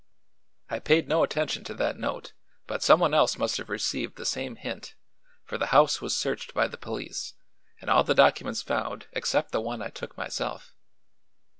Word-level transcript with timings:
I 0.67 0.79
paid 0.79 1.07
no 1.07 1.21
attention 1.21 1.63
to 1.65 1.75
that 1.75 1.95
note 1.99 2.33
but 2.65 2.81
some 2.81 2.99
one 2.99 3.13
else 3.13 3.37
must 3.37 3.57
have 3.57 3.69
received 3.69 4.15
the 4.15 4.25
same 4.25 4.55
hint, 4.55 4.95
for 5.43 5.59
the 5.59 5.67
house 5.67 6.01
was 6.01 6.17
searched 6.17 6.55
by 6.55 6.67
the 6.67 6.75
police 6.75 7.35
and 7.79 7.87
all 7.87 8.03
the 8.03 8.15
documents 8.15 8.63
found 8.63 9.05
except 9.11 9.51
the 9.51 9.61
one 9.61 9.79
I 9.83 9.89
took 9.89 10.17
myself." 10.17 10.73